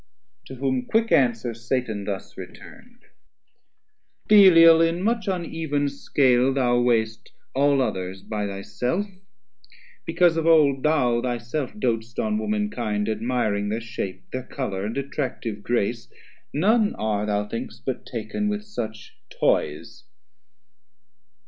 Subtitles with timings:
[0.47, 3.05] To whom quick answer Satan thus return'd
[4.27, 9.05] Belial in much uneven scale thou weigh'st All others by thy self;
[10.03, 14.97] because of old Thou thy self doat'st on womankind, admiring Thir shape, thir colour, and
[14.97, 16.07] attractive grace,
[16.51, 20.05] None are, thou think'st, but taken with such toys.